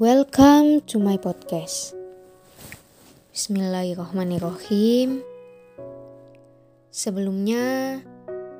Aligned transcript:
Welcome 0.00 0.80
to 0.88 0.96
my 0.96 1.20
podcast. 1.20 1.92
Bismillahirrahmanirrahim. 3.36 5.20
Sebelumnya, 6.88 8.00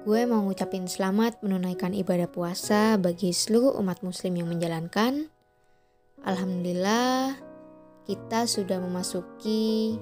gue 0.05 0.21
mau 0.29 0.45
ngucapin 0.45 0.85
selamat 0.85 1.41
menunaikan 1.41 1.97
ibadah 1.97 2.29
puasa 2.29 3.01
bagi 3.01 3.33
seluruh 3.33 3.73
umat 3.81 4.05
muslim 4.05 4.37
yang 4.37 4.53
menjalankan. 4.53 5.33
Alhamdulillah, 6.29 7.41
kita 8.05 8.45
sudah 8.45 8.77
memasuki 8.77 9.97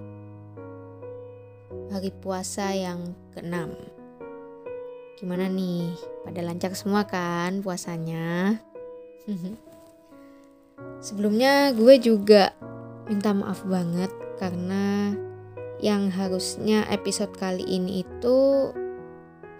hari 1.94 2.10
puasa 2.18 2.74
yang 2.74 3.14
keenam. 3.30 3.78
Gimana 5.22 5.46
nih? 5.46 5.86
Pada 6.26 6.42
lancar 6.42 6.74
semua 6.74 7.06
kan 7.06 7.62
puasanya? 7.62 8.58
Sebelumnya 10.98 11.70
gue 11.78 11.94
juga 12.02 12.50
minta 13.06 13.30
maaf 13.30 13.62
banget 13.62 14.10
karena 14.42 15.14
yang 15.78 16.10
harusnya 16.10 16.82
episode 16.90 17.30
kali 17.38 17.62
ini 17.62 18.02
itu 18.02 18.70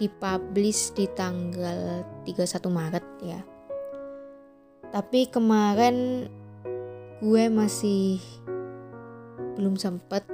dipublish 0.03 0.95
di 0.99 1.07
tanggal 1.15 2.03
31 2.27 2.43
Maret 2.75 3.07
ya. 3.23 3.41
Tapi 4.91 5.31
kemarin 5.31 6.27
gue 7.23 7.45
masih 7.51 8.19
belum 9.55 9.79
sempet 9.79 10.27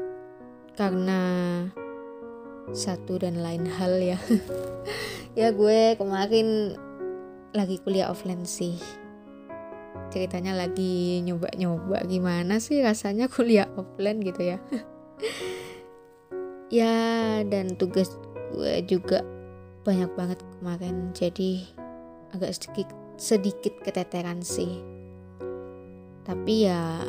karena 0.72 1.20
satu 2.72 3.20
dan 3.20 3.44
lain 3.44 3.68
hal 3.68 4.00
ya. 4.00 4.16
ya 5.40 5.52
gue 5.52 6.00
kemarin 6.00 6.80
lagi 7.52 7.76
kuliah 7.84 8.08
offline 8.08 8.48
sih 8.48 9.03
ceritanya 10.12 10.56
lagi 10.56 11.22
nyoba-nyoba 11.24 12.04
gimana 12.08 12.58
sih 12.58 12.80
rasanya 12.82 13.30
kuliah 13.30 13.68
offline 13.76 14.20
gitu 14.24 14.56
ya. 14.56 14.58
Ya 16.72 17.38
dan 17.46 17.78
tugas 17.78 18.18
gue 18.50 18.82
juga 18.88 19.22
banyak 19.86 20.10
banget 20.18 20.42
kemarin 20.58 21.14
jadi 21.14 21.62
agak 22.34 22.50
sedikit 22.50 22.88
sedikit 23.14 23.74
keteteran 23.84 24.42
sih. 24.42 24.82
Tapi 26.26 26.66
ya 26.66 27.04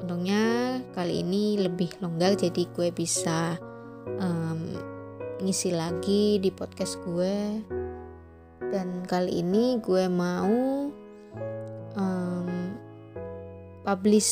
untungnya 0.00 0.78
kali 0.96 1.20
ini 1.20 1.60
lebih 1.60 1.90
longgar 2.00 2.38
jadi 2.38 2.64
gue 2.70 2.88
bisa 2.94 3.60
um, 4.20 4.60
ngisi 5.42 5.74
lagi 5.74 6.40
di 6.40 6.48
podcast 6.48 6.96
gue. 7.04 7.60
Dan 8.72 9.04
kali 9.04 9.44
ini 9.44 9.78
gue 9.84 10.08
mau 10.08 10.83
um, 11.98 12.74
publish 13.82 14.30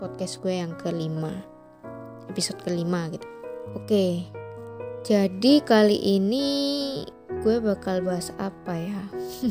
podcast 0.00 0.40
gue 0.40 0.54
yang 0.60 0.72
kelima. 0.80 1.32
Episode 2.30 2.62
kelima 2.62 3.10
gitu. 3.10 3.26
Oke. 3.76 4.28
Jadi 5.00 5.64
kali 5.64 5.96
ini 5.96 6.48
gue 7.40 7.56
bakal 7.60 8.04
bahas 8.04 8.32
apa 8.36 8.76
ya? 8.76 9.02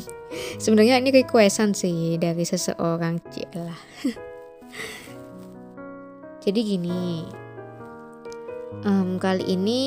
Sebenarnya 0.62 1.02
ini 1.02 1.10
requestan 1.10 1.74
sih 1.74 2.14
dari 2.22 2.46
seseorang 2.46 3.18
lah 3.58 3.80
jadi 6.44 6.60
gini. 6.64 7.26
Um, 8.86 9.18
kali 9.20 9.44
ini 9.44 9.82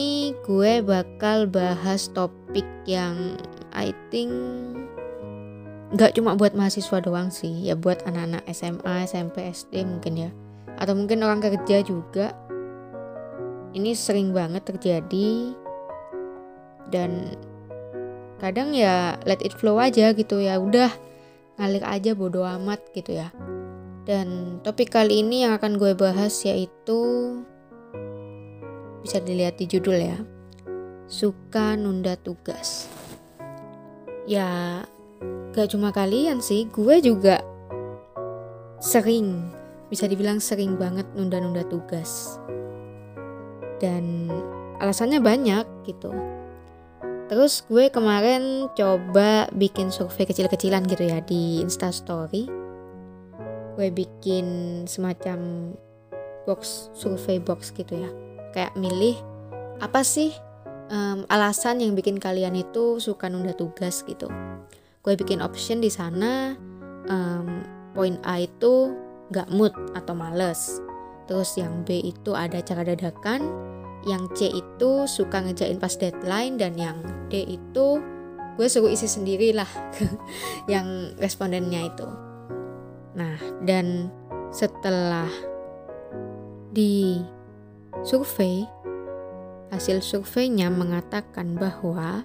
gue 0.45 0.83
bakal 0.83 1.49
bahas 1.49 2.11
topik 2.13 2.67
yang 2.85 3.39
I 3.73 3.95
think 4.13 4.29
nggak 5.93 6.17
cuma 6.17 6.33
buat 6.33 6.57
mahasiswa 6.57 7.05
doang 7.05 7.29
sih 7.29 7.69
ya 7.69 7.77
buat 7.77 8.01
anak-anak 8.09 8.41
SMA 8.49 9.05
SMP 9.05 9.45
SD 9.53 9.85
mungkin 9.85 10.13
ya. 10.17 10.29
Atau 10.81 10.97
mungkin 10.97 11.21
orang 11.21 11.37
kerja 11.37 11.85
juga. 11.85 12.33
Ini 13.77 13.93
sering 13.93 14.33
banget 14.33 14.65
terjadi. 14.65 15.53
Dan 16.89 17.37
kadang 18.41 18.73
ya 18.73 19.21
let 19.29 19.45
it 19.45 19.53
flow 19.53 19.77
aja 19.77 20.17
gitu 20.17 20.41
ya. 20.41 20.57
Udah 20.57 20.89
ngalir 21.61 21.85
aja 21.85 22.17
bodo 22.17 22.41
amat 22.41 22.81
gitu 22.97 23.13
ya. 23.13 23.29
Dan 24.03 24.59
topik 24.65 24.89
kali 24.89 25.21
ini 25.21 25.45
yang 25.45 25.55
akan 25.61 25.77
gue 25.77 25.93
bahas 25.93 26.33
yaitu 26.43 26.99
bisa 29.05 29.21
dilihat 29.21 29.61
di 29.61 29.69
judul 29.69 30.01
ya. 30.01 30.17
Suka 31.05 31.77
nunda 31.77 32.17
tugas. 32.17 32.89
Ya 34.25 34.81
gak 35.53 35.69
cuma 35.69 35.93
kalian 35.93 36.41
sih 36.41 36.65
gue 36.73 36.97
juga 36.99 37.45
sering 38.81 39.53
bisa 39.87 40.09
dibilang 40.09 40.41
sering 40.41 40.75
banget 40.75 41.05
nunda-nunda 41.13 41.61
tugas. 41.69 42.41
Dan 43.77 44.27
alasannya 44.81 45.21
banyak 45.21 45.65
gitu. 45.85 46.09
Terus 47.29 47.63
gue 47.69 47.87
kemarin 47.93 48.67
coba 48.73 49.47
bikin 49.53 49.93
survei 49.93 50.25
kecil-kecilan 50.27 50.83
gitu 50.89 51.05
ya 51.07 51.21
di 51.23 51.61
instastory 51.61 52.49
gue 53.73 53.89
bikin 53.89 54.45
semacam 54.85 55.73
box 56.45 56.89
survei 56.93 57.37
box 57.37 57.69
gitu 57.73 58.01
ya. 58.01 58.09
Kayak 58.53 58.73
milih 58.77 59.17
apa 59.81 60.05
sih 60.05 60.29
um, 60.93 61.25
alasan 61.29 61.81
yang 61.81 61.97
bikin 61.97 62.21
kalian 62.21 62.53
itu 62.53 63.01
suka 63.01 63.29
nunda 63.29 63.57
tugas 63.57 64.05
gitu 64.05 64.29
gue 65.03 65.19
bikin 65.19 65.43
option 65.43 65.83
di 65.83 65.91
sana 65.91 66.55
um, 67.11 67.59
poin 67.91 68.15
A 68.23 68.47
itu 68.47 68.95
gak 69.35 69.51
mood 69.51 69.75
atau 69.93 70.15
males. 70.15 70.79
Terus 71.27 71.55
yang 71.59 71.83
B 71.83 72.03
itu 72.03 72.31
ada 72.31 72.63
cara 72.63 72.87
dadakan 72.87 73.43
yang 74.03 74.27
C 74.35 74.51
itu 74.51 75.07
suka 75.07 75.43
ngejain 75.43 75.79
pas 75.79 75.95
deadline 75.95 76.59
dan 76.59 76.75
yang 76.75 76.99
D 77.27 77.43
itu 77.47 77.99
gue 78.55 78.67
suruh 78.67 78.91
isi 78.91 79.07
sendiri 79.07 79.51
lah 79.51 79.67
yang 80.71 81.15
respondennya 81.19 81.87
itu. 81.91 82.07
Nah 83.19 83.39
dan 83.63 84.07
setelah 84.55 85.27
di 86.71 87.19
survei 88.07 88.67
hasil 89.71 89.99
surveinya 89.99 90.69
mengatakan 90.69 91.55
bahwa 91.57 92.21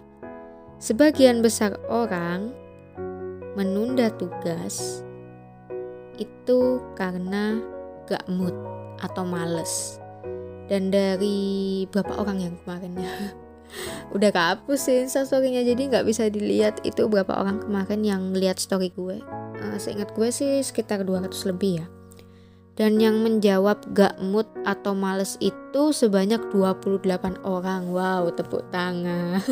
sebagian 0.83 1.41
besar 1.41 1.79
orang 1.89 2.53
menunda 3.59 4.07
tugas 4.15 5.03
itu 6.15 6.79
karena 6.95 7.59
gak 8.07 8.23
mood 8.31 8.55
atau 9.03 9.27
males. 9.27 9.99
Dan 10.71 10.95
dari 10.95 11.83
berapa 11.91 12.23
orang 12.23 12.39
yang 12.39 12.55
kemarin. 12.63 12.95
Ya 12.95 13.15
udah 14.17 14.31
kehapus 14.31 14.79
sih 14.79 14.99
instastorynya 15.03 15.67
jadi 15.67 15.91
nggak 15.91 16.07
bisa 16.07 16.31
dilihat. 16.31 16.85
Itu 16.87 17.11
berapa 17.11 17.35
orang 17.35 17.67
kemarin 17.67 18.07
yang 18.07 18.23
lihat 18.31 18.63
story 18.63 18.95
gue. 18.95 19.19
Uh, 19.59 19.77
seingat 19.81 20.15
gue 20.15 20.29
sih 20.31 20.63
sekitar 20.63 21.03
200 21.03 21.35
lebih 21.51 21.83
ya. 21.83 21.87
Dan 22.79 23.03
yang 23.03 23.19
menjawab 23.27 23.91
gak 23.91 24.23
mood 24.23 24.47
atau 24.63 24.95
males 24.95 25.35
itu 25.43 25.91
sebanyak 25.91 26.39
28 26.55 27.43
orang. 27.43 27.91
Wow 27.91 28.31
tepuk 28.31 28.71
tangan. 28.71 29.43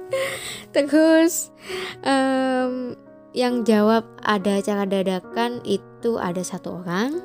Terus 0.74 1.52
um, 2.00 2.96
yang 3.34 3.66
jawab 3.66 4.06
ada 4.22 4.62
acara 4.62 4.86
dadakan 4.86 5.58
itu 5.66 6.16
ada 6.22 6.40
satu 6.40 6.80
orang. 6.80 7.18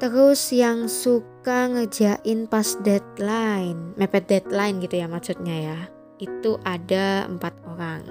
Terus 0.00 0.48
yang 0.48 0.88
suka 0.88 1.68
ngejain 1.68 2.48
pas 2.48 2.64
deadline, 2.80 3.92
mepet 4.00 4.24
deadline 4.24 4.80
gitu 4.80 4.96
ya 4.96 5.06
maksudnya 5.12 5.56
ya. 5.60 5.78
Itu 6.16 6.56
ada 6.64 7.28
empat 7.28 7.52
orang. 7.68 8.02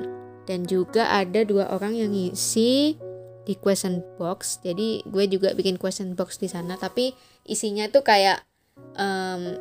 Dan 0.46 0.70
juga 0.70 1.10
ada 1.10 1.42
dua 1.42 1.74
orang 1.74 1.98
yang 1.98 2.14
ngisi 2.14 2.94
di 3.42 3.54
question 3.58 4.06
box. 4.22 4.62
Jadi 4.62 5.02
gue 5.10 5.26
juga 5.26 5.58
bikin 5.58 5.82
question 5.82 6.14
box 6.14 6.38
di 6.38 6.46
sana. 6.46 6.78
Tapi 6.78 7.18
isinya 7.50 7.90
tuh 7.90 8.06
kayak 8.06 8.46
um, 8.94 9.58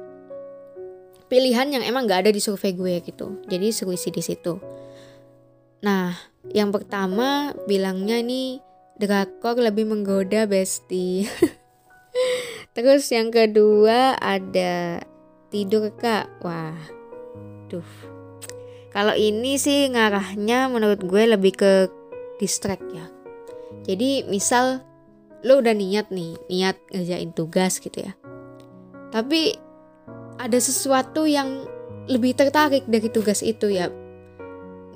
pilihan 1.33 1.73
yang 1.73 1.81
emang 1.81 2.05
gak 2.05 2.29
ada 2.29 2.33
di 2.33 2.45
survei 2.45 2.77
gue 2.77 3.01
gitu. 3.05 3.41
Jadi 3.49 3.73
suruh 3.73 3.97
isi 3.97 4.13
di 4.13 4.21
situ. 4.21 4.61
Nah, 5.79 6.19
yang 6.51 6.75
pertama 6.75 7.55
bilangnya 7.71 8.19
nih 8.19 8.59
drakor 8.99 9.59
lebih 9.63 9.87
menggoda 9.87 10.51
besti. 10.51 11.29
Terus 12.75 13.07
yang 13.15 13.31
kedua 13.31 14.19
ada 14.19 15.03
tidur 15.55 15.95
kak. 15.95 16.43
Wah, 16.43 16.75
duh. 17.71 17.87
Kalau 18.91 19.15
ini 19.15 19.61
sih 19.61 19.87
ngarahnya 19.93 20.67
menurut 20.67 21.05
gue 21.07 21.23
lebih 21.31 21.55
ke 21.55 21.73
distract 22.43 22.83
ya. 22.91 23.07
Jadi 23.87 24.27
misal 24.27 24.83
lo 25.47 25.63
udah 25.63 25.75
niat 25.77 26.11
nih, 26.11 26.35
niat 26.51 26.77
ngerjain 26.91 27.31
tugas 27.31 27.79
gitu 27.79 28.03
ya. 28.03 28.13
Tapi 29.15 29.55
ada 30.39 30.59
sesuatu 30.59 31.27
yang 31.31 31.67
lebih 32.09 32.35
tertarik 32.35 32.89
dari 32.89 33.13
tugas 33.13 33.45
itu 33.45 33.69
ya 33.69 33.93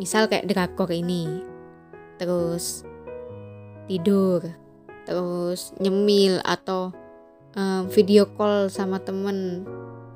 misal 0.03 0.27
kayak 0.27 0.51
drakor 0.51 0.91
ini. 0.91 1.47
Terus 2.19 2.83
tidur. 3.87 4.43
Terus 5.07 5.71
nyemil 5.79 6.43
atau 6.43 6.91
um, 7.55 7.87
video 7.87 8.27
call 8.35 8.67
sama 8.67 8.99
temen. 8.99 9.63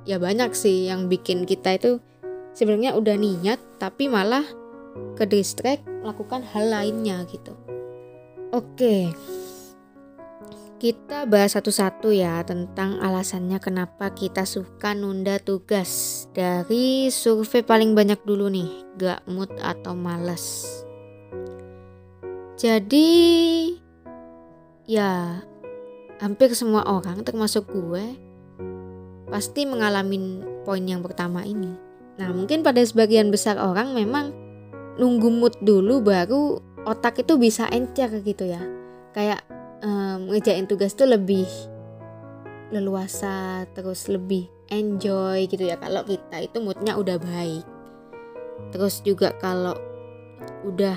Ya 0.03 0.19
banyak 0.19 0.51
sih 0.59 0.91
yang 0.91 1.07
bikin 1.07 1.47
kita 1.47 1.79
itu 1.79 2.03
sebenarnya 2.51 2.99
udah 2.99 3.15
niat 3.15 3.63
tapi 3.79 4.11
malah 4.11 4.47
ke 5.15 5.23
distract 5.27 5.87
melakukan 6.03 6.43
hal 6.43 6.67
lainnya 6.67 7.23
gitu. 7.31 7.55
Oke 8.51 9.15
kita 10.77 11.25
bahas 11.25 11.57
satu-satu 11.57 12.13
ya 12.13 12.45
tentang 12.45 13.01
alasannya 13.01 13.57
kenapa 13.57 14.13
kita 14.13 14.45
suka 14.45 14.93
nunda 14.93 15.41
tugas. 15.41 16.25
Dari 16.37 17.09
survei 17.09 17.65
paling 17.65 17.97
banyak 17.97 18.21
dulu 18.29 18.53
nih 18.53 18.71
gak 19.01 19.25
mood 19.25 19.49
atau 19.57 19.97
males. 19.97 20.69
Jadi 22.61 23.09
ya 24.85 25.41
hampir 26.21 26.53
semua 26.53 26.85
orang 26.85 27.25
termasuk 27.25 27.69
gue 27.73 28.17
pasti 29.29 29.65
mengalami 29.65 30.45
poin 30.69 30.85
yang 30.85 31.01
pertama 31.01 31.41
ini. 31.45 31.73
Nah 32.21 32.33
mungkin 32.37 32.61
pada 32.61 32.85
sebagian 32.85 33.33
besar 33.33 33.57
orang 33.57 33.97
memang 33.97 34.33
nunggu 35.01 35.29
mood 35.29 35.57
dulu 35.65 36.05
baru 36.05 36.61
otak 36.85 37.25
itu 37.25 37.41
bisa 37.41 37.65
encer 37.73 38.13
gitu 38.21 38.45
ya. 38.45 38.61
Kayak 39.17 39.56
um, 39.83 40.31
ngejain 40.31 40.69
tugas 40.69 40.95
tuh 40.95 41.09
lebih 41.09 41.49
leluasa 42.71 43.65
terus 43.73 44.07
lebih 44.11 44.49
enjoy 44.71 45.47
gitu 45.47 45.67
ya. 45.67 45.77
Kalau 45.79 46.03
kita 46.07 46.43
itu 46.43 46.59
moodnya 46.63 46.99
udah 46.99 47.19
baik. 47.19 47.65
Terus 48.73 49.05
juga 49.05 49.37
kalau 49.37 49.77
udah 50.65 50.97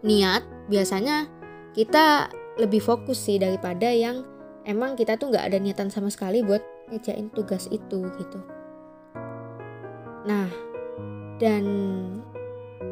niat 0.00 0.42
biasanya 0.72 1.28
kita 1.76 2.32
lebih 2.56 2.80
fokus 2.82 3.20
sih 3.20 3.36
daripada 3.38 3.88
yang 3.92 4.24
emang 4.64 4.96
kita 4.96 5.16
tuh 5.16 5.30
nggak 5.32 5.52
ada 5.52 5.58
niatan 5.60 5.88
sama 5.92 6.08
sekali 6.10 6.42
buat 6.42 6.60
ngejain 6.90 7.30
tugas 7.32 7.68
itu 7.70 8.08
gitu. 8.18 8.38
Nah 10.26 10.50
dan 11.40 11.64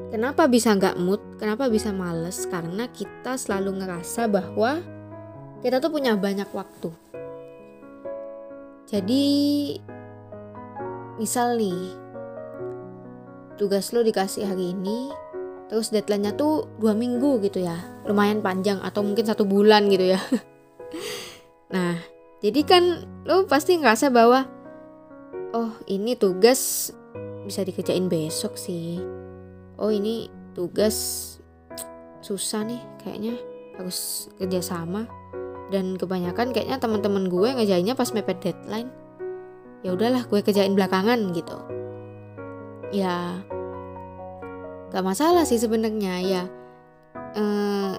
Kenapa 0.08 0.49
bisa 0.49 0.72
nggak 0.72 0.96
mood? 0.96 1.20
Kenapa 1.37 1.69
bisa 1.69 1.93
males? 1.93 2.49
Karena 2.49 2.88
kita 2.88 3.37
selalu 3.37 3.84
ngerasa 3.84 4.25
bahwa 4.25 4.81
kita 5.60 5.84
tuh 5.84 5.93
punya 5.93 6.16
banyak 6.16 6.49
waktu. 6.56 6.88
Jadi, 8.88 9.25
misal 11.20 11.60
nih, 11.60 11.93
tugas 13.60 13.93
lo 13.93 14.00
dikasih 14.00 14.49
hari 14.49 14.72
ini, 14.72 15.12
terus 15.69 15.93
deadline-nya 15.93 16.32
tuh 16.40 16.64
dua 16.81 16.96
minggu 16.96 17.44
gitu 17.44 17.60
ya, 17.60 17.76
lumayan 18.08 18.40
panjang 18.40 18.81
atau 18.81 19.05
mungkin 19.05 19.28
satu 19.28 19.44
bulan 19.44 19.93
gitu 19.93 20.16
ya. 20.16 20.20
nah, 21.75 22.00
jadi 22.40 22.64
kan 22.64 23.05
lo 23.28 23.44
pasti 23.44 23.76
ngerasa 23.76 24.08
bahwa, 24.08 24.49
oh 25.52 25.76
ini 25.84 26.16
tugas 26.16 26.88
bisa 27.44 27.60
dikerjain 27.60 28.08
besok 28.08 28.56
sih 28.56 29.19
oh 29.79 29.91
ini 29.95 30.29
tugas 30.53 30.97
susah 32.21 32.67
nih 32.67 32.83
kayaknya. 33.03 33.35
Harus 33.79 34.27
kerja 34.35 34.59
sama 34.59 35.07
dan 35.71 35.95
kebanyakan 35.95 36.51
kayaknya 36.51 36.83
teman-teman 36.83 37.31
gue 37.31 37.49
ngejainnya 37.63 37.95
pas 37.95 38.11
mepet 38.11 38.43
deadline. 38.43 38.91
Ya 39.87 39.95
udahlah 39.95 40.27
gue 40.27 40.43
kerjain 40.43 40.75
belakangan 40.75 41.31
gitu. 41.31 41.59
Ya 42.91 43.39
gak 44.91 45.05
masalah 45.07 45.47
sih 45.47 45.63
sebenarnya 45.63 46.15
ya. 46.27 46.43
Eh, 47.39 47.95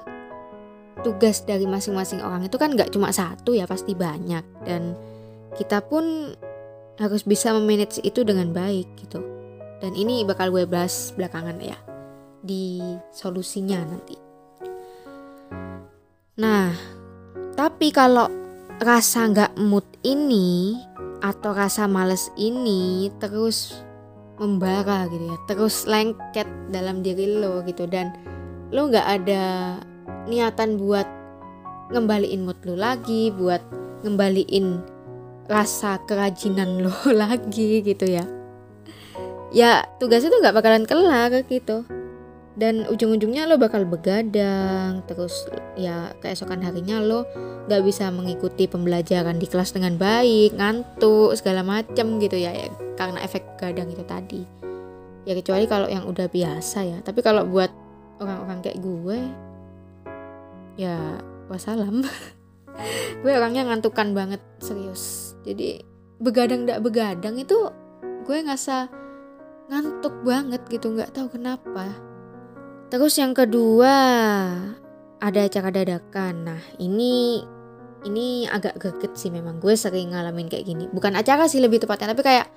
tugas 0.99 1.47
dari 1.47 1.63
masing-masing 1.63 2.19
orang 2.19 2.43
itu 2.43 2.59
kan 2.59 2.75
gak 2.75 2.91
cuma 2.91 3.15
satu 3.15 3.55
ya 3.55 3.63
pasti 3.63 3.95
banyak. 3.95 4.43
Dan 4.67 4.99
kita 5.55 5.79
pun 5.79 6.35
harus 6.99 7.23
bisa 7.23 7.55
memanage 7.55 8.03
itu 8.03 8.27
dengan 8.27 8.51
baik 8.51 8.99
gitu 8.99 9.38
dan 9.79 9.95
ini 9.95 10.27
bakal 10.27 10.51
gue 10.51 10.67
bahas 10.67 11.15
belakangan 11.15 11.57
ya 11.59 11.77
di 12.43 12.79
solusinya 13.11 13.79
nanti. 13.83 14.15
Nah, 16.39 16.71
tapi 17.55 17.91
kalau 17.91 18.31
rasa 18.79 19.27
nggak 19.27 19.59
mood 19.59 19.83
ini 20.07 20.79
atau 21.19 21.51
rasa 21.51 21.83
males 21.83 22.31
ini 22.39 23.11
terus 23.19 23.83
membara 24.39 25.03
gitu 25.11 25.25
ya, 25.27 25.37
terus 25.51 25.83
lengket 25.83 26.47
dalam 26.71 27.03
diri 27.03 27.27
lo 27.27 27.59
gitu 27.67 27.83
dan 27.91 28.15
lo 28.71 28.87
nggak 28.87 29.07
ada 29.19 29.43
niatan 30.31 30.79
buat 30.79 31.07
ngembaliin 31.91 32.47
mood 32.47 32.59
lo 32.63 32.79
lagi, 32.79 33.35
buat 33.35 33.59
ngembaliin 34.07 34.79
rasa 35.51 35.99
kerajinan 36.07 36.87
lo 36.87 36.95
lagi 37.27 37.83
gitu 37.83 38.07
ya 38.07 38.38
ya 39.49 39.85
tugas 39.97 40.21
itu 40.25 40.33
nggak 40.33 40.55
bakalan 40.55 40.85
kelar 40.85 41.31
gitu. 41.45 41.85
Dan 42.59 42.83
ujung-ujungnya 42.91 43.47
lo 43.47 43.55
bakal 43.55 43.87
begadang 43.87 44.99
terus 45.07 45.47
ya 45.79 46.11
keesokan 46.19 46.59
harinya 46.59 46.99
lo 46.99 47.23
nggak 47.71 47.85
bisa 47.87 48.11
mengikuti 48.11 48.67
pembelajaran 48.67 49.39
di 49.39 49.47
kelas 49.47 49.71
dengan 49.71 49.95
baik 49.95 50.59
ngantuk 50.59 51.39
segala 51.39 51.63
macem 51.63 52.19
gitu 52.19 52.35
ya, 52.35 52.51
ya 52.51 52.67
karena 52.99 53.23
efek 53.23 53.55
begadang 53.55 53.87
itu 53.93 54.03
tadi. 54.03 54.41
Ya 55.23 55.37
kecuali 55.37 55.69
kalau 55.71 55.87
yang 55.87 56.03
udah 56.03 56.27
biasa 56.27 56.79
ya. 56.83 56.97
Tapi 56.99 57.23
kalau 57.23 57.47
buat 57.47 57.71
orang-orang 58.19 58.59
kayak 58.59 58.79
gue 58.83 59.19
ya 60.75 61.19
wassalam. 61.47 62.03
Gue 63.19 63.35
orangnya 63.35 63.67
ngantukan 63.67 64.15
banget 64.15 64.39
serius. 64.63 65.35
Jadi 65.43 65.83
begadang 66.23 66.63
ndak 66.63 66.79
begadang 66.79 67.35
itu 67.35 67.67
gue 68.23 68.37
ngerasa 68.39 68.87
ngantuk 69.69 70.25
banget 70.25 70.61
gitu 70.67 70.91
nggak 70.91 71.13
tahu 71.13 71.37
kenapa. 71.37 71.93
Terus 72.89 73.13
yang 73.21 73.37
kedua 73.37 73.95
ada 75.21 75.39
acara 75.45 75.69
dadakan. 75.69 76.35
Nah 76.49 76.61
ini 76.81 77.45
ini 78.07 78.49
agak 78.49 78.81
greget 78.81 79.13
sih 79.13 79.29
memang. 79.29 79.61
Gue 79.61 79.77
sering 79.77 80.11
ngalamin 80.17 80.49
kayak 80.49 80.65
gini. 80.65 80.89
Bukan 80.89 81.13
acara 81.13 81.45
sih 81.45 81.61
lebih 81.61 81.83
tepatnya. 81.85 82.17
Tapi 82.17 82.23
kayak 82.25 82.47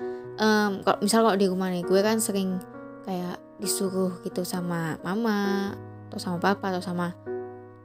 um, 0.40 0.80
kalau 0.80 0.98
misal 1.04 1.20
kalau 1.26 1.36
di 1.36 1.46
rumah 1.52 1.68
nih 1.68 1.84
gue 1.84 2.00
kan 2.00 2.16
sering 2.16 2.56
kayak 3.04 3.36
disuruh 3.60 4.22
gitu 4.24 4.42
sama 4.46 4.96
mama 5.04 5.70
atau 6.08 6.18
sama 6.18 6.38
papa 6.40 6.72
atau 6.72 6.82
sama 6.82 7.12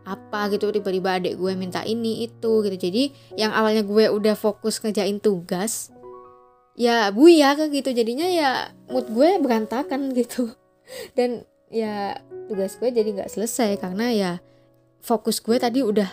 apa 0.07 0.47
gitu. 0.55 0.71
Tiba-tiba 0.71 1.19
adik 1.19 1.35
gue 1.35 1.51
minta 1.59 1.83
ini 1.83 2.23
itu 2.23 2.63
gitu. 2.63 2.77
Jadi 2.79 3.35
yang 3.35 3.51
awalnya 3.51 3.83
gue 3.83 4.07
udah 4.07 4.39
fokus 4.39 4.79
ngejain 4.79 5.19
tugas 5.19 5.91
ya 6.77 7.11
ya 7.11 7.49
kan 7.57 7.67
gitu. 7.73 7.89
Jadinya 7.91 8.27
ya 8.29 8.49
mood 8.87 9.09
gue 9.11 9.41
berantakan 9.41 10.13
gitu. 10.13 10.53
Dan 11.17 11.43
ya 11.67 12.15
tugas 12.47 12.79
gue 12.79 12.87
jadi 12.93 13.09
nggak 13.11 13.33
selesai 13.33 13.75
karena 13.83 14.07
ya 14.15 14.31
fokus 15.03 15.43
gue 15.43 15.57
tadi 15.59 15.83
udah 15.83 16.07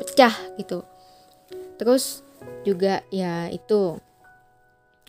pecah 0.00 0.34
gitu. 0.56 0.86
Terus 1.76 2.24
juga 2.64 3.04
ya 3.12 3.50
itu 3.52 4.00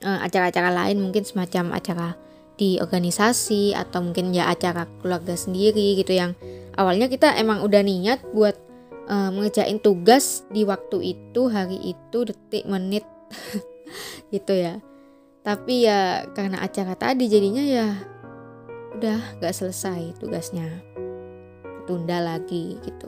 eh, 0.04 0.20
acara-acara 0.26 0.74
lain 0.74 1.00
mungkin 1.00 1.24
semacam 1.24 1.78
acara 1.78 2.10
di 2.58 2.82
organisasi 2.82 3.78
atau 3.78 4.02
mungkin 4.02 4.34
ya 4.34 4.50
acara 4.50 4.90
keluarga 5.00 5.38
sendiri 5.38 5.94
gitu 6.02 6.18
yang 6.18 6.34
awalnya 6.74 7.06
kita 7.06 7.38
emang 7.38 7.62
udah 7.62 7.86
niat 7.86 8.20
buat 8.34 8.58
uh, 9.06 9.30
mengerjain 9.30 9.78
tugas 9.78 10.42
di 10.50 10.66
waktu 10.66 11.18
itu 11.18 11.42
hari 11.54 11.78
itu 11.94 12.18
detik 12.26 12.66
menit 12.66 13.06
gitu 14.34 14.58
ya 14.58 14.82
tapi 15.48 15.88
ya 15.88 16.28
karena 16.36 16.60
acara 16.60 16.92
tadi 17.00 17.32
jadinya 17.32 17.64
ya 17.64 17.88
udah 19.00 19.40
gak 19.40 19.56
selesai 19.56 20.20
tugasnya. 20.20 20.68
Tunda 21.88 22.20
lagi 22.20 22.76
gitu. 22.84 23.08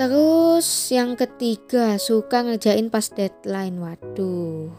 Terus 0.00 0.64
yang 0.88 1.12
ketiga 1.12 2.00
suka 2.00 2.40
ngerjain 2.40 2.88
pas 2.88 3.04
deadline. 3.12 3.76
Waduh. 3.76 4.72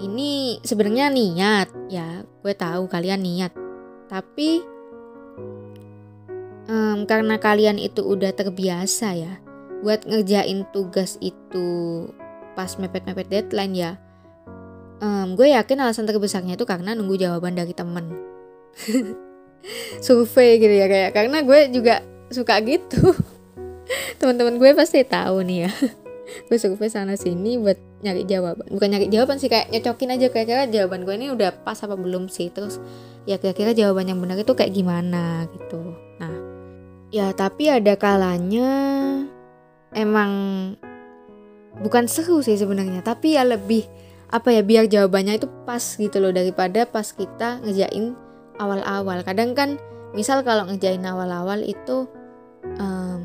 Ini 0.00 0.64
sebenarnya 0.64 1.12
niat 1.12 1.68
ya. 1.92 2.24
Gue 2.40 2.56
tahu 2.56 2.88
kalian 2.88 3.20
niat. 3.20 3.52
Tapi 4.08 4.64
um, 6.72 7.04
karena 7.04 7.36
kalian 7.36 7.76
itu 7.76 8.00
udah 8.00 8.32
terbiasa 8.32 9.12
ya 9.12 9.44
buat 9.84 10.06
ngerjain 10.08 10.64
tugas 10.72 11.18
itu 11.20 12.06
pas 12.52 12.70
mepet-mepet 12.78 13.28
deadline 13.28 13.74
ya. 13.74 13.92
Um, 15.02 15.34
gue 15.34 15.50
yakin 15.50 15.82
alasan 15.82 16.06
terbesarnya 16.06 16.54
itu 16.54 16.62
karena 16.62 16.94
nunggu 16.94 17.18
jawaban 17.18 17.58
dari 17.58 17.74
temen. 17.74 18.14
Survei 20.04 20.58
gitu 20.58 20.74
ya 20.74 20.86
kayak 20.86 21.10
karena 21.14 21.42
gue 21.42 21.60
juga 21.74 22.02
suka 22.30 22.58
gitu. 22.62 23.12
Teman-teman 24.18 24.56
gue 24.56 24.70
pasti 24.72 25.02
tahu 25.02 25.42
nih 25.44 25.68
ya. 25.68 25.72
Gue 26.48 26.56
survei 26.56 26.88
sana 26.88 27.12
sini 27.12 27.60
buat 27.60 27.76
nyari 28.00 28.24
jawaban. 28.24 28.64
Bukan 28.72 28.88
nyari 28.88 29.12
jawaban 29.12 29.36
sih 29.36 29.52
kayak 29.52 29.68
nyocokin 29.68 30.16
aja. 30.16 30.32
Kira-kira 30.32 30.64
jawaban 30.64 31.04
gue 31.04 31.12
ini 31.12 31.28
udah 31.28 31.60
pas 31.60 31.76
apa 31.84 31.92
belum 31.92 32.32
sih? 32.32 32.48
Terus 32.48 32.80
ya 33.28 33.36
kira-kira 33.36 33.76
jawaban 33.76 34.08
yang 34.08 34.16
benar 34.16 34.40
itu 34.40 34.56
kayak 34.56 34.72
gimana 34.72 35.44
gitu. 35.52 35.92
Nah 36.16 36.32
ya 37.12 37.28
tapi 37.36 37.68
ada 37.68 37.92
kalanya 38.00 38.70
emang 39.92 40.32
bukan 41.80 42.04
seru 42.04 42.44
sih 42.44 42.60
sebenarnya 42.60 43.00
tapi 43.00 43.40
ya 43.40 43.48
lebih 43.48 43.88
apa 44.32 44.48
ya 44.48 44.64
biar 44.64 44.88
jawabannya 44.88 45.36
itu 45.36 45.48
pas 45.68 45.80
gitu 45.80 46.16
loh 46.16 46.32
daripada 46.32 46.88
pas 46.88 47.04
kita 47.04 47.60
ngejain 47.60 48.16
awal-awal. 48.56 49.20
Kadang 49.20 49.52
kan 49.52 49.76
misal 50.16 50.40
kalau 50.40 50.64
ngejain 50.72 51.04
awal-awal 51.04 51.60
itu 51.60 52.08
um, 52.80 53.22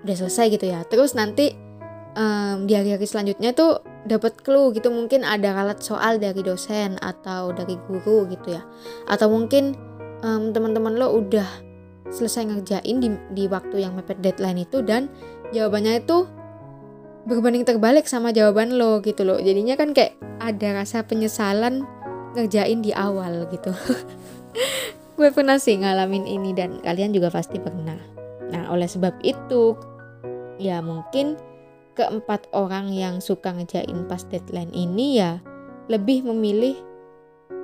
udah 0.00 0.16
selesai 0.16 0.56
gitu 0.56 0.72
ya. 0.72 0.80
Terus 0.88 1.12
nanti 1.12 1.52
um, 2.16 2.64
di 2.64 2.72
hari-hari 2.72 3.04
selanjutnya 3.04 3.52
tuh 3.52 3.84
dapat 4.08 4.40
clue 4.40 4.72
gitu 4.72 4.88
mungkin 4.88 5.28
ada 5.28 5.52
alat 5.52 5.84
soal 5.84 6.16
dari 6.16 6.40
dosen 6.40 6.96
atau 7.04 7.52
dari 7.52 7.76
guru 7.76 8.24
gitu 8.32 8.56
ya. 8.56 8.64
Atau 9.12 9.28
mungkin 9.28 9.76
um, 10.24 10.56
teman-teman 10.56 10.96
lo 10.96 11.20
udah 11.20 11.68
selesai 12.08 12.48
ngerjain 12.48 12.96
di, 12.96 13.12
di 13.36 13.44
waktu 13.44 13.84
yang 13.84 13.92
mepet 13.92 14.24
deadline 14.24 14.64
itu 14.64 14.80
dan 14.80 15.12
jawabannya 15.52 16.00
itu 16.00 16.24
berbanding 17.28 17.68
terbalik 17.68 18.08
sama 18.08 18.32
jawaban 18.32 18.80
lo 18.80 19.04
gitu 19.04 19.22
loh. 19.28 19.36
Jadinya 19.36 19.76
kan 19.76 19.92
kayak 19.92 20.16
ada 20.40 20.80
rasa 20.80 21.04
penyesalan 21.04 21.84
ngerjain 22.32 22.80
di 22.80 22.96
awal 22.96 23.44
gitu. 23.52 23.68
Gue 25.20 25.28
pernah 25.28 25.60
sih 25.60 25.76
ngalamin 25.76 26.24
ini 26.24 26.56
dan 26.56 26.80
kalian 26.80 27.12
juga 27.12 27.28
pasti 27.28 27.60
pernah. 27.60 28.00
Nah 28.48 28.72
oleh 28.72 28.88
sebab 28.88 29.20
itu 29.20 29.76
ya 30.56 30.80
mungkin 30.80 31.36
keempat 31.92 32.48
orang 32.56 32.88
yang 32.96 33.20
suka 33.20 33.52
ngerjain 33.52 34.08
pas 34.08 34.24
deadline 34.24 34.72
ini 34.72 35.20
ya 35.20 35.42
lebih 35.92 36.24
memilih 36.24 36.78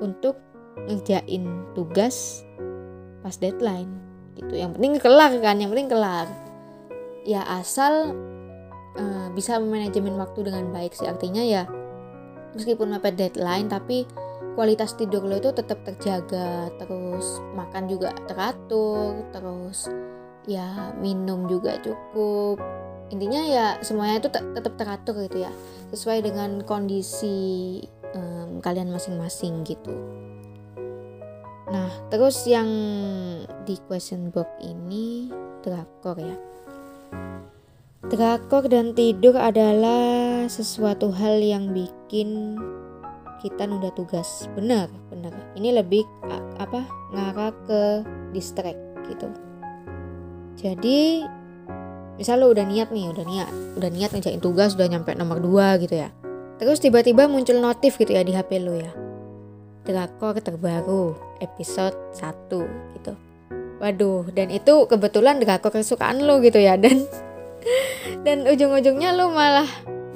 untuk 0.05 0.37
ngerjain 0.91 1.65
tugas 1.73 2.45
pas 3.25 3.33
deadline 3.41 3.89
gitu. 4.37 4.61
Yang 4.61 4.77
penting 4.77 4.93
kelar 5.01 5.33
kan 5.41 5.57
yang 5.57 5.73
penting 5.73 5.89
kelar. 5.89 6.29
Ya 7.25 7.41
asal 7.49 8.13
uh, 8.99 9.29
bisa 9.33 9.59
manajemen 9.59 10.17
waktu 10.19 10.47
dengan 10.47 10.71
baik 10.71 10.95
sih. 10.95 11.07
Artinya 11.07 11.43
ya 11.43 11.67
meskipun 12.55 12.95
mepet 12.95 13.19
deadline 13.19 13.67
tapi 13.67 14.07
kualitas 14.55 14.95
tidur 14.95 15.27
lo 15.27 15.39
itu 15.39 15.51
tetap 15.55 15.83
terjaga. 15.83 16.71
Terus 16.79 17.43
makan 17.55 17.91
juga 17.91 18.15
teratur 18.27 19.27
terus 19.35 19.91
ya 20.47 20.95
minum 20.99 21.47
juga 21.51 21.79
cukup. 21.83 22.59
Intinya 23.13 23.43
ya 23.45 23.67
semuanya 23.85 24.25
itu 24.25 24.31
tetap 24.33 24.75
teratur 24.81 25.15
gitu 25.29 25.45
ya 25.45 25.53
sesuai 25.93 26.25
dengan 26.25 26.65
kondisi 26.65 27.79
um, 28.17 28.59
kalian 28.59 28.91
masing-masing 28.91 29.63
gitu. 29.63 29.93
Nah, 31.71 31.91
terus 32.07 32.47
yang 32.47 32.69
di 33.67 33.75
question 33.91 34.31
box 34.31 34.47
ini 34.63 35.33
drakor 35.65 36.17
ya. 36.21 36.37
Drakor 38.13 38.69
dan 38.69 38.93
tidur 38.93 39.33
adalah 39.37 40.45
sesuatu 40.47 41.09
hal 41.09 41.41
yang 41.41 41.73
bikin 41.73 42.61
kita 43.41 43.65
nunda 43.65 43.89
tugas. 43.97 44.49
Benar, 44.53 44.93
benar. 45.09 45.33
Ini 45.57 45.81
lebih 45.81 46.05
apa? 46.61 46.85
ngarah 47.15 47.55
ke 47.65 47.83
distract 48.35 48.81
gitu. 49.07 49.31
Jadi 50.59 51.23
misal 52.19 52.43
lo 52.43 52.51
udah 52.51 52.67
niat 52.67 52.91
nih, 52.91 53.07
udah 53.09 53.25
niat, 53.25 53.53
udah 53.79 53.91
niat 53.91 54.11
ngejain 54.11 54.43
tugas, 54.43 54.75
udah 54.75 54.91
nyampe 54.91 55.15
nomor 55.15 55.39
2 55.39 55.83
gitu 55.87 55.95
ya. 55.95 56.11
Terus 56.59 56.83
tiba-tiba 56.83 57.31
muncul 57.31 57.63
notif 57.63 57.97
gitu 57.99 58.13
ya 58.15 58.27
di 58.27 58.35
HP 58.35 58.59
lo 58.63 58.75
ya 58.75 58.93
drakor 59.85 60.41
terbaru 60.41 61.15
episode 61.45 61.95
1 62.17 62.97
gitu. 62.99 63.13
Waduh, 63.79 64.33
dan 64.33 64.49
itu 64.49 64.89
kebetulan 64.89 65.39
drakor 65.39 65.71
kesukaan 65.77 66.25
lo 66.25 66.41
gitu 66.41 66.57
ya 66.57 66.81
dan 66.81 67.05
dan 68.27 68.45
ujung-ujungnya 68.45 69.17
lo 69.17 69.33
malah 69.33 69.69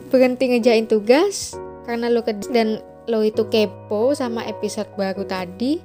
berhenti 0.08 0.52
ngejain 0.52 0.88
tugas 0.88 1.56
karena 1.84 2.12
lo 2.12 2.24
dan 2.52 2.80
lo 3.08 3.24
itu 3.24 3.48
kepo 3.48 4.12
sama 4.12 4.44
episode 4.44 4.88
baru 4.96 5.24
tadi. 5.24 5.80